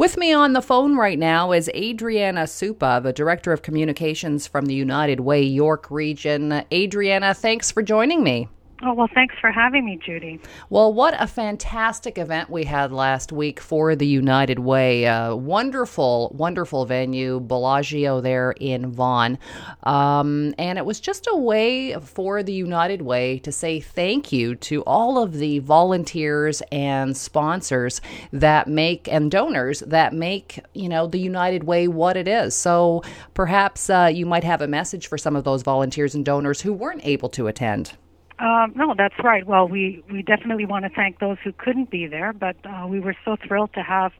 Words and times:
With 0.00 0.16
me 0.16 0.32
on 0.32 0.54
the 0.54 0.62
phone 0.62 0.96
right 0.96 1.18
now 1.18 1.52
is 1.52 1.68
Adriana 1.74 2.44
Supa, 2.44 3.02
the 3.02 3.12
Director 3.12 3.52
of 3.52 3.60
Communications 3.60 4.46
from 4.46 4.64
the 4.64 4.72
United 4.72 5.20
Way 5.20 5.42
York 5.42 5.90
region. 5.90 6.64
Adriana, 6.72 7.34
thanks 7.34 7.70
for 7.70 7.82
joining 7.82 8.22
me. 8.22 8.48
Oh, 8.82 8.94
well, 8.94 9.10
thanks 9.12 9.34
for 9.38 9.50
having 9.50 9.84
me, 9.84 9.98
Judy. 10.02 10.40
Well, 10.70 10.90
what 10.90 11.14
a 11.20 11.26
fantastic 11.26 12.16
event 12.16 12.48
we 12.48 12.64
had 12.64 12.92
last 12.92 13.30
week 13.30 13.60
for 13.60 13.94
the 13.94 14.06
United 14.06 14.58
Way. 14.58 15.04
Wonderful, 15.34 16.34
wonderful 16.34 16.86
venue, 16.86 17.40
Bellagio 17.40 18.22
there 18.22 18.52
in 18.52 18.90
Vaughan. 18.90 19.38
Um, 19.82 20.54
and 20.58 20.78
it 20.78 20.86
was 20.86 20.98
just 20.98 21.28
a 21.30 21.36
way 21.36 21.94
for 22.00 22.42
the 22.42 22.54
United 22.54 23.02
Way 23.02 23.38
to 23.40 23.52
say 23.52 23.80
thank 23.80 24.32
you 24.32 24.54
to 24.56 24.82
all 24.84 25.22
of 25.22 25.34
the 25.34 25.58
volunteers 25.58 26.62
and 26.72 27.14
sponsors 27.14 28.00
that 28.32 28.66
make, 28.66 29.12
and 29.12 29.30
donors 29.30 29.80
that 29.80 30.14
make, 30.14 30.58
you 30.72 30.88
know, 30.88 31.06
the 31.06 31.20
United 31.20 31.64
Way 31.64 31.86
what 31.86 32.16
it 32.16 32.26
is. 32.26 32.56
So 32.56 33.02
perhaps 33.34 33.90
uh, 33.90 34.10
you 34.10 34.24
might 34.24 34.44
have 34.44 34.62
a 34.62 34.66
message 34.66 35.06
for 35.06 35.18
some 35.18 35.36
of 35.36 35.44
those 35.44 35.60
volunteers 35.60 36.14
and 36.14 36.24
donors 36.24 36.62
who 36.62 36.72
weren't 36.72 37.04
able 37.04 37.28
to 37.28 37.46
attend. 37.46 37.92
Um, 38.40 38.72
no, 38.74 38.94
that's 38.96 39.14
right. 39.22 39.46
Well, 39.46 39.68
we, 39.68 40.02
we 40.10 40.22
definitely 40.22 40.64
want 40.64 40.86
to 40.86 40.90
thank 40.90 41.18
those 41.18 41.36
who 41.44 41.52
couldn't 41.52 41.90
be 41.90 42.06
there, 42.06 42.32
but 42.32 42.56
uh, 42.64 42.86
we 42.86 42.98
were 42.98 43.14
so 43.22 43.36
thrilled 43.46 43.74
to 43.74 43.82
have 43.82 44.12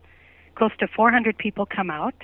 close 0.56 0.72
to 0.80 0.86
400 0.94 1.38
people 1.38 1.64
come 1.64 1.90
out. 1.90 2.14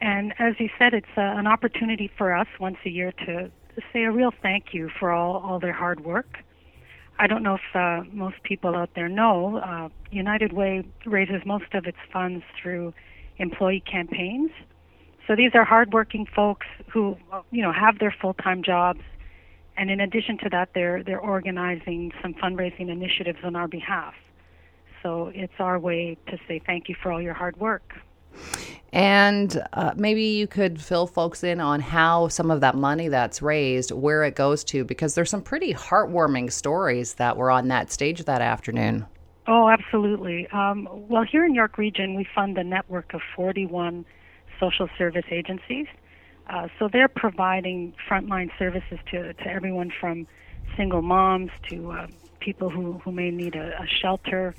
And 0.00 0.32
as 0.38 0.54
you 0.58 0.70
said, 0.78 0.94
it's 0.94 1.06
uh, 1.16 1.20
an 1.20 1.46
opportunity 1.46 2.10
for 2.16 2.34
us 2.34 2.46
once 2.58 2.78
a 2.86 2.88
year 2.88 3.12
to, 3.12 3.50
to 3.50 3.82
say 3.92 4.04
a 4.04 4.10
real 4.10 4.32
thank 4.42 4.72
you 4.72 4.88
for 4.98 5.12
all, 5.12 5.36
all 5.36 5.60
their 5.60 5.74
hard 5.74 6.04
work. 6.04 6.38
I 7.18 7.26
don't 7.26 7.42
know 7.42 7.56
if 7.56 7.76
uh, 7.76 8.08
most 8.12 8.42
people 8.42 8.74
out 8.74 8.90
there 8.94 9.08
know, 9.08 9.58
uh, 9.58 9.88
United 10.10 10.54
Way 10.54 10.84
raises 11.04 11.42
most 11.44 11.74
of 11.74 11.84
its 11.86 11.98
funds 12.10 12.44
through 12.60 12.94
employee 13.36 13.82
campaigns. 13.90 14.50
So 15.26 15.36
these 15.36 15.50
are 15.54 15.64
hardworking 15.64 16.26
folks 16.34 16.66
who, 16.90 17.16
you 17.50 17.62
know, 17.62 17.72
have 17.72 17.98
their 17.98 18.14
full-time 18.22 18.62
jobs 18.62 19.00
and 19.76 19.90
in 19.90 20.00
addition 20.00 20.38
to 20.38 20.48
that, 20.50 20.70
they're 20.74 21.02
they're 21.02 21.20
organizing 21.20 22.12
some 22.22 22.34
fundraising 22.34 22.88
initiatives 22.88 23.38
on 23.44 23.56
our 23.56 23.68
behalf. 23.68 24.14
So 25.02 25.30
it's 25.34 25.52
our 25.58 25.78
way 25.78 26.16
to 26.28 26.38
say 26.48 26.60
thank 26.64 26.88
you 26.88 26.96
for 27.00 27.12
all 27.12 27.22
your 27.22 27.34
hard 27.34 27.56
work. 27.58 27.94
And 28.92 29.62
uh, 29.72 29.92
maybe 29.96 30.22
you 30.22 30.46
could 30.46 30.80
fill 30.80 31.06
folks 31.06 31.44
in 31.44 31.60
on 31.60 31.80
how 31.80 32.28
some 32.28 32.50
of 32.50 32.60
that 32.62 32.74
money 32.74 33.08
that's 33.08 33.42
raised, 33.42 33.92
where 33.92 34.24
it 34.24 34.34
goes 34.34 34.64
to, 34.64 34.84
because 34.84 35.14
there's 35.14 35.30
some 35.30 35.42
pretty 35.42 35.74
heartwarming 35.74 36.50
stories 36.50 37.14
that 37.14 37.36
were 37.36 37.50
on 37.50 37.68
that 37.68 37.92
stage 37.92 38.24
that 38.24 38.40
afternoon. 38.40 39.06
Oh, 39.48 39.68
absolutely. 39.68 40.48
Um, 40.48 40.88
well, 40.90 41.24
here 41.24 41.44
in 41.44 41.54
York 41.54 41.78
Region, 41.78 42.14
we 42.14 42.26
fund 42.34 42.58
a 42.58 42.64
network 42.64 43.14
of 43.14 43.20
41 43.36 44.04
social 44.58 44.88
service 44.96 45.26
agencies 45.30 45.86
uh, 46.48 46.68
so 46.78 46.88
they're 46.92 47.08
providing 47.08 47.94
frontline 48.08 48.50
services 48.58 48.98
to, 49.10 49.32
to 49.34 49.46
everyone 49.46 49.92
from 50.00 50.26
single 50.76 51.02
moms 51.02 51.50
to 51.68 51.92
uh, 51.92 52.06
people 52.40 52.70
who, 52.70 52.94
who 53.04 53.10
may 53.10 53.30
need 53.30 53.56
a, 53.56 53.80
a 53.80 53.86
shelter, 53.86 54.54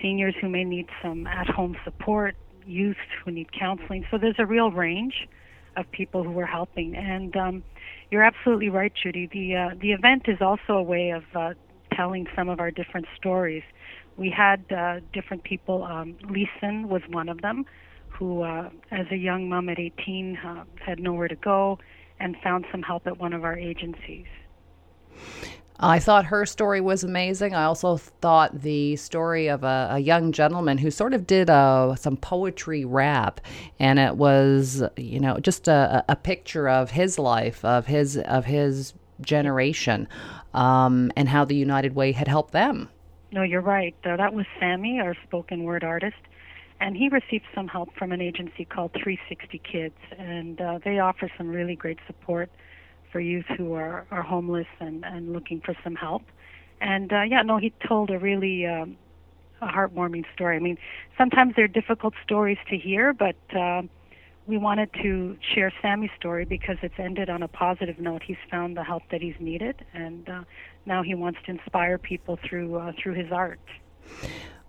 seniors 0.00 0.34
who 0.40 0.48
may 0.48 0.64
need 0.64 0.88
some 1.02 1.26
at 1.26 1.48
home 1.48 1.76
support, 1.84 2.34
youth 2.66 2.96
who 3.24 3.30
need 3.30 3.52
counseling. 3.52 4.04
So 4.10 4.18
there's 4.18 4.38
a 4.38 4.46
real 4.46 4.70
range 4.70 5.28
of 5.76 5.90
people 5.92 6.24
who 6.24 6.30
we're 6.30 6.46
helping. 6.46 6.96
And 6.96 7.36
um, 7.36 7.62
you're 8.10 8.22
absolutely 8.24 8.68
right, 8.68 8.92
Judy. 9.00 9.28
The, 9.32 9.56
uh, 9.56 9.74
the 9.80 9.92
event 9.92 10.24
is 10.26 10.40
also 10.40 10.74
a 10.74 10.82
way 10.82 11.10
of 11.10 11.24
uh, 11.34 11.54
telling 11.92 12.26
some 12.34 12.48
of 12.48 12.58
our 12.58 12.70
different 12.70 13.06
stories. 13.16 13.62
We 14.16 14.30
had 14.30 14.64
uh, 14.72 15.00
different 15.12 15.44
people, 15.44 15.84
um, 15.84 16.16
Leeson 16.28 16.88
was 16.88 17.02
one 17.08 17.28
of 17.28 17.40
them 17.40 17.66
who, 18.20 18.42
uh, 18.42 18.68
as 18.90 19.06
a 19.10 19.16
young 19.16 19.48
mom 19.48 19.70
at 19.70 19.78
18, 19.78 20.36
uh, 20.36 20.64
had 20.78 21.00
nowhere 21.00 21.26
to 21.26 21.36
go 21.36 21.78
and 22.20 22.36
found 22.44 22.66
some 22.70 22.82
help 22.82 23.06
at 23.06 23.18
one 23.18 23.32
of 23.32 23.44
our 23.44 23.58
agencies. 23.58 24.26
I 25.82 25.98
thought 25.98 26.26
her 26.26 26.44
story 26.44 26.82
was 26.82 27.02
amazing. 27.02 27.54
I 27.54 27.64
also 27.64 27.96
thought 27.96 28.60
the 28.60 28.96
story 28.96 29.48
of 29.48 29.64
a, 29.64 29.88
a 29.92 29.98
young 29.98 30.32
gentleman 30.32 30.76
who 30.76 30.90
sort 30.90 31.14
of 31.14 31.26
did 31.26 31.48
a, 31.48 31.52
uh, 31.54 31.94
some 31.94 32.18
poetry 32.18 32.84
rap, 32.84 33.40
and 33.78 33.98
it 33.98 34.16
was, 34.16 34.82
you 34.98 35.18
know, 35.18 35.38
just 35.38 35.66
a, 35.66 36.04
a 36.06 36.14
picture 36.14 36.68
of 36.68 36.90
his 36.90 37.18
life, 37.18 37.64
of 37.64 37.86
his 37.86 38.18
of 38.18 38.44
his 38.44 38.92
generation, 39.22 40.06
um, 40.52 41.10
and 41.16 41.30
how 41.30 41.46
the 41.46 41.56
United 41.56 41.94
Way 41.94 42.12
had 42.12 42.28
helped 42.28 42.52
them. 42.52 42.90
No, 43.32 43.42
you're 43.42 43.62
right. 43.62 43.94
Uh, 44.04 44.16
that 44.16 44.34
was 44.34 44.44
Sammy, 44.58 45.00
our 45.00 45.14
spoken 45.26 45.64
word 45.64 45.84
artist, 45.84 46.18
and 46.80 46.96
he 46.96 47.08
received 47.08 47.44
some 47.54 47.68
help 47.68 47.94
from 47.96 48.10
an 48.10 48.20
agency 48.20 48.64
called 48.64 48.92
360 48.92 49.58
Kids, 49.58 49.94
and 50.18 50.60
uh, 50.60 50.78
they 50.82 50.98
offer 50.98 51.30
some 51.36 51.48
really 51.48 51.76
great 51.76 51.98
support 52.06 52.50
for 53.12 53.20
youth 53.20 53.44
who 53.56 53.74
are, 53.74 54.06
are 54.10 54.22
homeless 54.22 54.66
and, 54.80 55.04
and 55.04 55.32
looking 55.32 55.60
for 55.60 55.74
some 55.84 55.94
help. 55.94 56.22
And 56.80 57.12
uh, 57.12 57.22
yeah, 57.22 57.42
no, 57.42 57.58
he 57.58 57.72
told 57.86 58.10
a 58.10 58.18
really 58.18 58.66
um, 58.66 58.96
a 59.60 59.66
heartwarming 59.66 60.24
story. 60.32 60.56
I 60.56 60.60
mean, 60.60 60.78
sometimes 61.18 61.54
they're 61.54 61.68
difficult 61.68 62.14
stories 62.24 62.58
to 62.70 62.78
hear, 62.78 63.12
but 63.12 63.36
uh, 63.54 63.82
we 64.46 64.56
wanted 64.56 64.90
to 65.02 65.36
share 65.54 65.72
Sammy's 65.82 66.10
story 66.18 66.46
because 66.46 66.76
it's 66.82 66.98
ended 66.98 67.28
on 67.28 67.42
a 67.42 67.48
positive 67.48 67.98
note. 67.98 68.22
He's 68.22 68.38
found 68.50 68.76
the 68.76 68.84
help 68.84 69.02
that 69.10 69.20
he's 69.20 69.34
needed, 69.38 69.84
and 69.92 70.28
uh, 70.28 70.44
now 70.86 71.02
he 71.02 71.14
wants 71.14 71.40
to 71.44 71.50
inspire 71.50 71.98
people 71.98 72.38
through 72.48 72.76
uh, 72.76 72.92
through 73.00 73.14
his 73.14 73.30
art. 73.30 73.60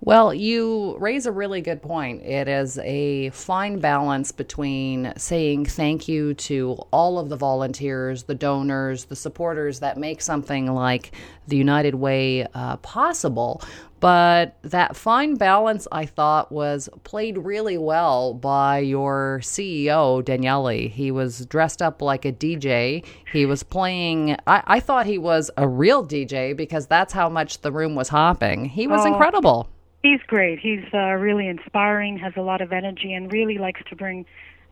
Well, 0.03 0.33
you 0.33 0.97
raise 0.97 1.27
a 1.27 1.31
really 1.31 1.61
good 1.61 1.83
point. 1.83 2.23
It 2.23 2.47
is 2.47 2.79
a 2.79 3.29
fine 3.29 3.77
balance 3.77 4.31
between 4.31 5.13
saying 5.15 5.65
thank 5.65 6.07
you 6.07 6.33
to 6.33 6.71
all 6.89 7.19
of 7.19 7.29
the 7.29 7.35
volunteers, 7.35 8.23
the 8.23 8.33
donors, 8.33 9.05
the 9.05 9.15
supporters 9.15 9.79
that 9.81 9.99
make 9.99 10.23
something 10.23 10.73
like 10.73 11.11
the 11.47 11.55
United 11.55 11.93
Way 11.93 12.47
uh, 12.55 12.77
possible. 12.77 13.61
But 13.99 14.57
that 14.63 14.95
fine 14.95 15.35
balance, 15.35 15.87
I 15.91 16.07
thought, 16.07 16.51
was 16.51 16.89
played 17.03 17.37
really 17.37 17.77
well 17.77 18.33
by 18.33 18.79
your 18.79 19.41
CEO, 19.43 20.25
Daniele. 20.25 20.89
He 20.89 21.11
was 21.11 21.45
dressed 21.45 21.83
up 21.83 22.01
like 22.01 22.25
a 22.25 22.33
DJ. 22.33 23.05
He 23.31 23.45
was 23.45 23.61
playing, 23.61 24.35
I, 24.47 24.63
I 24.65 24.79
thought 24.79 25.05
he 25.05 25.19
was 25.19 25.51
a 25.57 25.67
real 25.67 26.03
DJ 26.03 26.57
because 26.57 26.87
that's 26.87 27.13
how 27.13 27.29
much 27.29 27.61
the 27.61 27.71
room 27.71 27.93
was 27.93 28.09
hopping. 28.09 28.65
He 28.65 28.87
was 28.87 29.05
oh. 29.05 29.09
incredible. 29.09 29.69
He's 30.03 30.19
great. 30.25 30.59
He's 30.59 30.83
uh, 30.93 31.13
really 31.13 31.47
inspiring, 31.47 32.17
has 32.17 32.33
a 32.35 32.41
lot 32.41 32.61
of 32.61 32.71
energy, 32.71 33.13
and 33.13 33.31
really 33.31 33.57
likes 33.57 33.81
to 33.89 33.95
bring, 33.95 34.25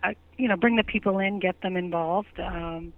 uh, 0.04 0.14
you 0.38 0.48
know, 0.48 0.56
bring 0.56 0.76
the 0.76 0.84
people 0.84 1.20
in, 1.20 1.40
get 1.40 1.62
them 1.62 1.78
involved. 1.78 2.40
Um, 2.40 2.94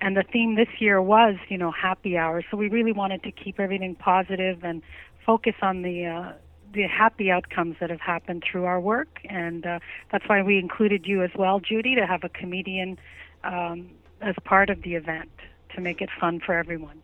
and 0.00 0.16
the 0.16 0.22
theme 0.22 0.54
this 0.54 0.68
year 0.78 1.02
was, 1.02 1.36
you 1.48 1.58
know, 1.58 1.72
happy 1.72 2.16
hour. 2.16 2.44
So 2.48 2.56
we 2.56 2.68
really 2.68 2.92
wanted 2.92 3.22
to 3.24 3.32
keep 3.32 3.58
everything 3.58 3.96
positive 3.96 4.62
and 4.62 4.82
focus 5.26 5.54
on 5.62 5.82
the 5.82 6.06
uh, 6.06 6.32
the 6.74 6.82
happy 6.82 7.30
outcomes 7.30 7.76
that 7.80 7.88
have 7.88 8.00
happened 8.00 8.42
through 8.50 8.64
our 8.64 8.80
work. 8.80 9.20
And 9.28 9.64
uh, 9.64 9.78
that's 10.10 10.28
why 10.28 10.42
we 10.42 10.58
included 10.58 11.06
you 11.06 11.22
as 11.22 11.30
well, 11.36 11.60
Judy, 11.60 11.94
to 11.94 12.04
have 12.04 12.24
a 12.24 12.28
comedian 12.28 12.98
um, 13.44 13.90
as 14.20 14.34
part 14.44 14.70
of 14.70 14.82
the 14.82 14.96
event 14.96 15.30
to 15.74 15.80
make 15.80 16.00
it 16.00 16.10
fun 16.20 16.40
for 16.40 16.54
everyone. 16.54 17.02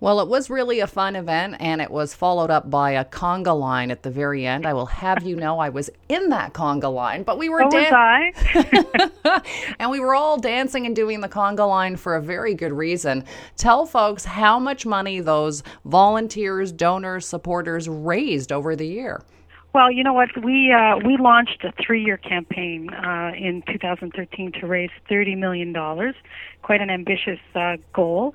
Well, 0.00 0.20
it 0.20 0.28
was 0.28 0.50
really 0.50 0.80
a 0.80 0.86
fun 0.86 1.14
event, 1.14 1.56
and 1.60 1.80
it 1.80 1.90
was 1.90 2.14
followed 2.14 2.50
up 2.50 2.68
by 2.68 2.92
a 2.92 3.04
conga 3.04 3.58
line 3.58 3.90
at 3.90 4.02
the 4.02 4.10
very 4.10 4.44
end. 4.44 4.66
I 4.66 4.72
will 4.72 4.86
have 4.86 5.22
you 5.22 5.36
know 5.36 5.58
I 5.58 5.68
was 5.68 5.88
in 6.08 6.30
that 6.30 6.52
conga 6.52 6.92
line, 6.92 7.22
but 7.22 7.38
we 7.38 7.48
were 7.48 7.62
oh, 7.62 7.70
so 7.70 7.80
dancing, 7.80 8.84
and 9.78 9.90
we 9.90 10.00
were 10.00 10.14
all 10.14 10.38
dancing 10.38 10.86
and 10.86 10.96
doing 10.96 11.20
the 11.20 11.28
conga 11.28 11.66
line 11.66 11.96
for 11.96 12.16
a 12.16 12.22
very 12.22 12.54
good 12.54 12.72
reason. 12.72 13.24
Tell 13.56 13.86
folks 13.86 14.24
how 14.24 14.58
much 14.58 14.84
money 14.84 15.20
those 15.20 15.62
volunteers, 15.84 16.72
donors, 16.72 17.26
supporters 17.26 17.88
raised 17.88 18.50
over 18.52 18.74
the 18.74 18.86
year. 18.86 19.22
Well, 19.74 19.90
you 19.90 20.04
know 20.04 20.12
what? 20.12 20.28
We 20.42 20.70
uh, 20.72 20.98
we 20.98 21.16
launched 21.16 21.64
a 21.64 21.72
three-year 21.84 22.18
campaign 22.18 22.90
uh, 22.90 23.32
in 23.34 23.62
2013 23.66 24.52
to 24.60 24.66
raise 24.66 24.90
30 25.08 25.34
million 25.36 25.72
dollars. 25.72 26.14
Quite 26.60 26.82
an 26.82 26.90
ambitious 26.90 27.40
uh, 27.54 27.76
goal, 27.94 28.34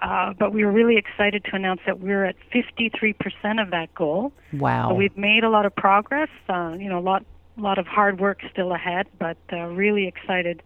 uh, 0.00 0.32
but 0.38 0.52
we 0.52 0.64
were 0.64 0.72
really 0.72 0.96
excited 0.96 1.44
to 1.44 1.56
announce 1.56 1.80
that 1.86 2.00
we're 2.00 2.24
at 2.24 2.36
53% 2.54 3.62
of 3.62 3.70
that 3.70 3.94
goal. 3.94 4.32
Wow! 4.54 4.90
So 4.90 4.94
we've 4.94 5.16
made 5.16 5.44
a 5.44 5.50
lot 5.50 5.66
of 5.66 5.76
progress. 5.76 6.30
Uh, 6.48 6.74
you 6.78 6.88
know, 6.88 6.98
a 6.98 7.00
lot 7.00 7.24
lot 7.58 7.78
of 7.78 7.86
hard 7.86 8.18
work 8.18 8.40
still 8.50 8.72
ahead, 8.72 9.08
but 9.18 9.36
uh, 9.52 9.66
really 9.66 10.06
excited 10.06 10.62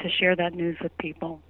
to 0.00 0.08
share 0.08 0.34
that 0.36 0.54
news 0.54 0.78
with 0.80 0.96
people. 0.98 1.42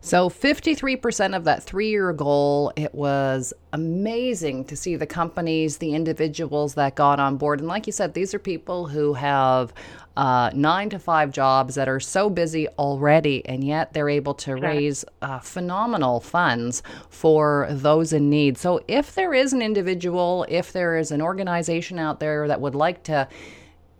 So 0.00 0.28
53% 0.28 1.34
of 1.34 1.44
that 1.44 1.62
three 1.62 1.88
year 1.88 2.12
goal, 2.12 2.72
it 2.76 2.94
was 2.94 3.54
amazing 3.72 4.66
to 4.66 4.76
see 4.76 4.96
the 4.96 5.06
companies, 5.06 5.78
the 5.78 5.94
individuals 5.94 6.74
that 6.74 6.94
got 6.94 7.18
on 7.18 7.36
board. 7.36 7.60
And 7.60 7.68
like 7.68 7.86
you 7.86 7.92
said, 7.92 8.12
these 8.12 8.34
are 8.34 8.38
people 8.38 8.86
who 8.86 9.14
have 9.14 9.72
uh, 10.16 10.50
nine 10.54 10.90
to 10.90 10.98
five 10.98 11.30
jobs 11.32 11.74
that 11.74 11.88
are 11.88 12.00
so 12.00 12.30
busy 12.30 12.68
already, 12.78 13.44
and 13.46 13.64
yet 13.64 13.92
they're 13.92 14.08
able 14.08 14.34
to 14.34 14.54
raise 14.54 15.04
uh, 15.22 15.38
phenomenal 15.40 16.20
funds 16.20 16.82
for 17.08 17.66
those 17.70 18.12
in 18.12 18.30
need. 18.30 18.56
So 18.56 18.84
if 18.86 19.14
there 19.14 19.34
is 19.34 19.52
an 19.52 19.62
individual, 19.62 20.46
if 20.48 20.72
there 20.72 20.96
is 20.96 21.10
an 21.10 21.20
organization 21.20 21.98
out 21.98 22.20
there 22.20 22.46
that 22.46 22.60
would 22.60 22.74
like 22.74 23.02
to 23.04 23.26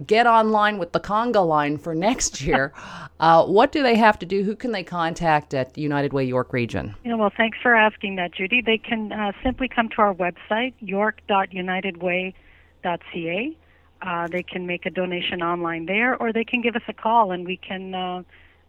get 0.07 0.27
online 0.27 0.79
with 0.79 0.93
the 0.93 1.01
conga 1.01 1.47
line 1.47 1.77
for 1.79 1.95
next 1.95 2.41
year, 2.41 2.73
uh, 3.21 3.45
what 3.45 3.71
do 3.73 3.83
they 3.83 3.97
have 3.97 4.19
to 4.21 4.27
do? 4.27 4.43
Who 4.43 4.57
can 4.57 4.73
they 4.73 4.83
contact 4.83 5.55
at 5.55 5.79
United 5.79 6.13
Way 6.13 6.25
York 6.25 6.53
Region? 6.53 6.95
Yeah, 7.05 7.15
well, 7.15 7.33
thanks 7.37 7.59
for 7.63 7.75
asking 7.75 8.17
that, 8.17 8.35
Judy. 8.35 8.61
They 8.61 8.79
can 8.79 9.13
uh, 9.13 9.33
simply 9.43 9.69
come 9.69 9.89
to 9.91 9.99
our 9.99 10.15
website, 10.15 10.75
york.unitedway.ca. 10.81 13.57
Uh, 14.03 14.29
they 14.29 14.43
can 14.43 14.67
make 14.67 14.85
a 14.85 14.91
donation 14.91 15.41
online 15.43 15.87
there, 15.87 16.17
or 16.17 16.33
they 16.33 16.45
can 16.45 16.61
give 16.61 16.77
us 16.77 16.83
a 16.89 16.93
call 16.93 17.33
and 17.33 17.47
we 17.47 17.57
can 17.57 17.95
uh, 17.95 18.23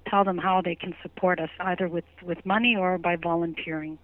tell 0.07 0.23
them 0.23 0.37
how 0.37 0.61
they 0.61 0.75
can 0.75 0.95
support 1.01 1.39
us, 1.39 1.49
either 1.59 1.89
with, 1.89 2.05
with 2.23 2.45
money 2.45 2.75
or 2.75 2.97
by 2.97 3.15
volunteering. 3.15 3.97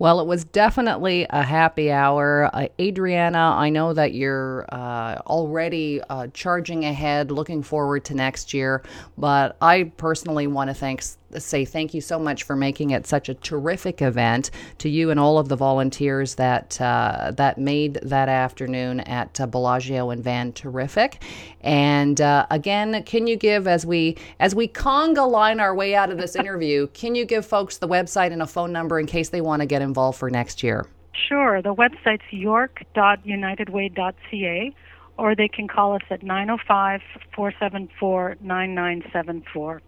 Well, 0.00 0.20
it 0.20 0.26
was 0.26 0.44
definitely 0.44 1.26
a 1.28 1.42
happy 1.42 1.92
hour. 1.92 2.48
Uh, 2.54 2.68
Adriana, 2.80 3.54
I 3.54 3.68
know 3.68 3.92
that 3.92 4.14
you're 4.14 4.64
uh, 4.72 5.16
already 5.26 6.00
uh, 6.08 6.28
charging 6.32 6.86
ahead, 6.86 7.30
looking 7.30 7.62
forward 7.62 8.06
to 8.06 8.14
next 8.14 8.54
year, 8.54 8.82
but 9.18 9.58
I 9.60 9.92
personally 9.98 10.46
want 10.46 10.70
to 10.70 10.74
thank 10.74 11.02
say 11.38 11.64
thank 11.64 11.94
you 11.94 12.00
so 12.00 12.18
much 12.18 12.42
for 12.42 12.56
making 12.56 12.90
it 12.90 13.06
such 13.06 13.28
a 13.28 13.34
terrific 13.34 14.02
event 14.02 14.50
to 14.78 14.88
you 14.88 15.10
and 15.10 15.20
all 15.20 15.38
of 15.38 15.48
the 15.48 15.54
volunteers 15.56 16.34
that 16.36 16.80
uh, 16.80 17.32
that 17.36 17.58
made 17.58 17.98
that 18.02 18.28
afternoon 18.28 19.00
at 19.00 19.40
uh, 19.40 19.46
Bellagio 19.46 20.10
and 20.10 20.24
Vaughan 20.24 20.52
terrific. 20.52 21.22
And 21.60 22.20
uh, 22.20 22.46
again, 22.50 23.02
can 23.04 23.26
you 23.26 23.36
give 23.36 23.66
as 23.66 23.86
we 23.86 24.16
as 24.38 24.54
we 24.54 24.68
conga 24.68 25.28
line 25.30 25.60
our 25.60 25.74
way 25.74 25.94
out 25.94 26.10
of 26.10 26.18
this 26.18 26.36
interview? 26.36 26.88
Can 26.88 27.14
you 27.14 27.24
give 27.24 27.46
folks 27.46 27.78
the 27.78 27.88
website 27.88 28.32
and 28.32 28.42
a 28.42 28.46
phone 28.46 28.72
number 28.72 28.98
in 28.98 29.06
case 29.06 29.30
they 29.30 29.40
want 29.40 29.60
to 29.60 29.66
get 29.66 29.80
involved 29.82 30.18
for 30.18 30.30
next 30.30 30.62
year? 30.62 30.86
Sure. 31.28 31.60
The 31.62 31.74
website's 31.74 32.22
york.unitedway.ca 32.30 34.74
or 35.20 35.34
they 35.34 35.48
can 35.48 35.68
call 35.68 35.94
us 35.94 36.02
at 36.10 36.22
905 36.22 37.02
474 37.34 38.36
9974. 38.40 39.82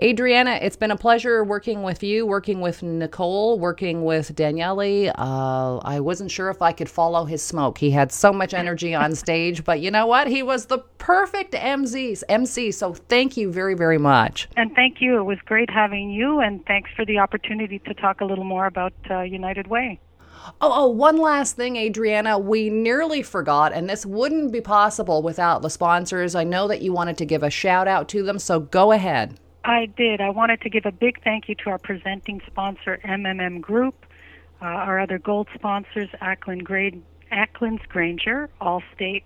Adriana, 0.00 0.60
it's 0.62 0.76
been 0.76 0.92
a 0.92 0.96
pleasure 0.96 1.42
working 1.42 1.82
with 1.82 2.04
you, 2.04 2.24
working 2.24 2.60
with 2.60 2.84
Nicole, 2.84 3.58
working 3.58 4.04
with 4.04 4.34
Daniele. 4.36 5.12
Uh, 5.18 5.78
I 5.78 5.98
wasn't 5.98 6.30
sure 6.30 6.50
if 6.50 6.62
I 6.62 6.70
could 6.70 6.88
follow 6.88 7.24
his 7.24 7.42
smoke. 7.42 7.78
He 7.78 7.90
had 7.90 8.12
so 8.12 8.32
much 8.32 8.54
energy 8.54 8.94
on 8.94 9.14
stage, 9.16 9.64
but 9.64 9.80
you 9.80 9.90
know 9.90 10.06
what? 10.06 10.28
He 10.28 10.42
was 10.42 10.66
the 10.66 10.78
perfect 10.98 11.54
MC. 11.54 12.16
MC. 12.28 12.70
So 12.70 12.94
thank 12.94 13.36
you 13.36 13.50
very, 13.50 13.74
very 13.74 13.98
much. 13.98 14.48
And 14.56 14.72
thank 14.74 15.00
you. 15.00 15.18
It 15.18 15.24
was 15.24 15.38
great 15.44 15.70
having 15.70 16.10
you, 16.10 16.38
and 16.38 16.64
thanks 16.66 16.90
for 16.94 17.04
the 17.04 17.18
opportunity 17.18 17.80
to 17.80 17.94
talk 17.94 18.20
a 18.20 18.24
little 18.24 18.44
more 18.44 18.66
about 18.66 18.92
uh, 19.10 19.22
United 19.22 19.66
Way. 19.66 19.98
Oh, 20.60 20.84
oh, 20.84 20.88
one 20.88 21.16
last 21.16 21.56
thing, 21.56 21.76
Adriana. 21.76 22.38
We 22.38 22.70
nearly 22.70 23.22
forgot, 23.22 23.72
and 23.72 23.90
this 23.90 24.06
wouldn't 24.06 24.52
be 24.52 24.60
possible 24.60 25.22
without 25.22 25.62
the 25.62 25.70
sponsors. 25.70 26.34
I 26.34 26.44
know 26.44 26.68
that 26.68 26.82
you 26.82 26.92
wanted 26.92 27.18
to 27.18 27.26
give 27.26 27.42
a 27.42 27.50
shout 27.50 27.88
out 27.88 28.08
to 28.10 28.22
them, 28.22 28.38
so 28.38 28.60
go 28.60 28.92
ahead. 28.92 29.38
I 29.68 29.84
did. 29.84 30.22
I 30.22 30.30
wanted 30.30 30.62
to 30.62 30.70
give 30.70 30.86
a 30.86 30.90
big 30.90 31.22
thank 31.22 31.46
you 31.46 31.54
to 31.56 31.68
our 31.68 31.78
presenting 31.78 32.40
sponsor, 32.46 32.98
MMM 33.04 33.60
Group, 33.60 34.06
uh, 34.62 34.64
our 34.64 34.98
other 34.98 35.18
gold 35.18 35.46
sponsors, 35.54 36.08
Ackland 36.22 36.64
Grade, 36.64 37.02
Acklands 37.30 37.86
Grainger, 37.86 38.48
Allstate, 38.62 39.24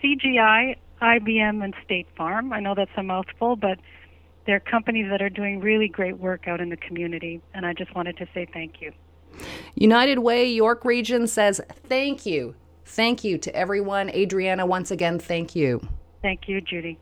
CGI, 0.00 0.76
IBM, 1.02 1.64
and 1.64 1.74
State 1.84 2.06
Farm. 2.16 2.52
I 2.52 2.60
know 2.60 2.76
that's 2.76 2.92
a 2.96 3.02
mouthful, 3.02 3.56
but 3.56 3.80
they're 4.46 4.60
companies 4.60 5.10
that 5.10 5.20
are 5.20 5.28
doing 5.28 5.58
really 5.58 5.88
great 5.88 6.16
work 6.16 6.46
out 6.46 6.60
in 6.60 6.68
the 6.68 6.76
community, 6.76 7.40
and 7.52 7.66
I 7.66 7.72
just 7.72 7.92
wanted 7.92 8.16
to 8.18 8.28
say 8.32 8.46
thank 8.52 8.80
you. 8.80 8.92
United 9.74 10.20
Way 10.20 10.48
York 10.48 10.84
Region 10.84 11.26
says 11.26 11.60
thank 11.88 12.24
you. 12.24 12.54
Thank 12.84 13.24
you 13.24 13.36
to 13.38 13.52
everyone. 13.52 14.10
Adriana, 14.10 14.64
once 14.64 14.92
again, 14.92 15.18
thank 15.18 15.56
you. 15.56 15.80
Thank 16.22 16.46
you, 16.46 16.60
Judy. 16.60 17.00